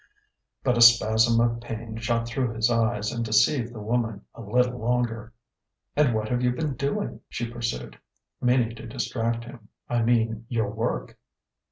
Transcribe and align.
But 0.63 0.79
a 0.79 0.81
spasm 0.81 1.39
of 1.41 1.59
pain 1.61 1.95
shot 1.97 2.27
through 2.27 2.55
his 2.55 2.71
eyes 2.71 3.11
and 3.11 3.23
deceived 3.23 3.71
the 3.71 3.79
woman 3.81 4.25
a 4.33 4.41
little 4.41 4.79
longer. 4.79 5.31
"And 5.95 6.15
what 6.15 6.29
have 6.29 6.41
you 6.41 6.53
been 6.53 6.73
doing?" 6.73 7.21
she 7.29 7.47
pursued, 7.51 7.99
meaning 8.41 8.73
to 8.77 8.87
distract 8.87 9.43
him. 9.43 9.67
"I 9.87 10.01
mean, 10.01 10.47
your 10.49 10.71
work?" 10.71 11.19